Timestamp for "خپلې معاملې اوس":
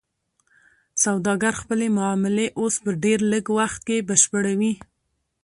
1.61-2.75